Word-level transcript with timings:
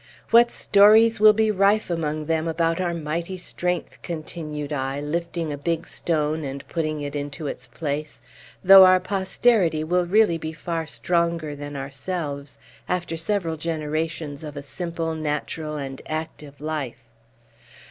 What 0.31 0.49
stories 0.49 1.19
will 1.19 1.31
be 1.33 1.51
rife 1.51 1.91
among 1.91 2.25
them 2.25 2.47
about 2.47 2.81
our 2.81 2.91
mighty 2.95 3.37
strength!" 3.37 4.01
continued 4.01 4.73
I, 4.73 4.99
lifting 4.99 5.53
a 5.53 5.59
big 5.59 5.85
stone 5.85 6.43
and 6.43 6.67
putting 6.67 7.01
it 7.01 7.15
into 7.15 7.45
its 7.45 7.67
place, 7.67 8.19
"though 8.63 8.83
our 8.83 8.99
posterity 8.99 9.83
will 9.83 10.07
really 10.07 10.39
be 10.39 10.53
far 10.53 10.87
stronger 10.87 11.55
than 11.55 11.75
ourselves, 11.75 12.57
after 12.89 13.15
several 13.15 13.57
generations 13.57 14.43
of 14.43 14.57
a 14.57 14.63
simple, 14.63 15.13
natural, 15.13 15.77
and 15.77 16.01
active 16.07 16.59
life. 16.61 17.03